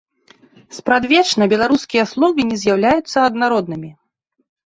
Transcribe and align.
Спрадвечна 0.77 1.43
беларускія 1.53 2.03
словы 2.13 2.47
не 2.51 2.57
з'яўляюцца 2.63 3.17
аднароднымі. 3.29 3.89